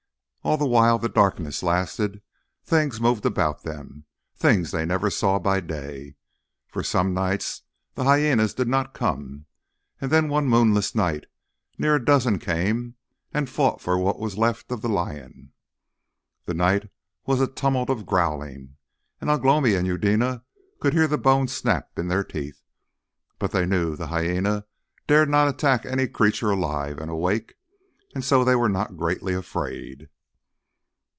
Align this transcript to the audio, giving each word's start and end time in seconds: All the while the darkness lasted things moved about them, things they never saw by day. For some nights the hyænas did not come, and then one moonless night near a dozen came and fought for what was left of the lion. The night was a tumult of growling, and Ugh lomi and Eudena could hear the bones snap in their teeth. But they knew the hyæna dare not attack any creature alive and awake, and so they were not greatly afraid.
All 0.43 0.57
the 0.57 0.65
while 0.65 0.97
the 0.97 1.07
darkness 1.07 1.61
lasted 1.61 2.19
things 2.63 2.99
moved 2.99 3.27
about 3.27 3.61
them, 3.61 4.05
things 4.35 4.71
they 4.71 4.87
never 4.87 5.11
saw 5.11 5.37
by 5.37 5.59
day. 5.59 6.15
For 6.67 6.81
some 6.81 7.13
nights 7.13 7.61
the 7.93 8.05
hyænas 8.05 8.55
did 8.55 8.67
not 8.67 8.95
come, 8.95 9.45
and 10.01 10.09
then 10.11 10.29
one 10.29 10.47
moonless 10.47 10.95
night 10.95 11.27
near 11.77 11.93
a 11.93 12.03
dozen 12.03 12.39
came 12.39 12.95
and 13.31 13.51
fought 13.51 13.81
for 13.81 13.99
what 13.99 14.19
was 14.19 14.35
left 14.35 14.71
of 14.71 14.81
the 14.81 14.89
lion. 14.89 15.51
The 16.45 16.55
night 16.55 16.89
was 17.27 17.39
a 17.39 17.45
tumult 17.45 17.91
of 17.91 18.07
growling, 18.07 18.77
and 19.21 19.29
Ugh 19.29 19.45
lomi 19.45 19.75
and 19.75 19.85
Eudena 19.85 20.43
could 20.79 20.93
hear 20.93 21.07
the 21.07 21.19
bones 21.19 21.53
snap 21.53 21.99
in 21.99 22.07
their 22.07 22.23
teeth. 22.23 22.63
But 23.37 23.51
they 23.51 23.67
knew 23.67 23.95
the 23.95 24.07
hyæna 24.07 24.63
dare 25.05 25.27
not 25.27 25.49
attack 25.49 25.85
any 25.85 26.07
creature 26.07 26.49
alive 26.49 26.97
and 26.97 27.11
awake, 27.11 27.53
and 28.15 28.25
so 28.25 28.43
they 28.43 28.55
were 28.55 28.69
not 28.69 28.97
greatly 28.97 29.35
afraid. 29.35 30.09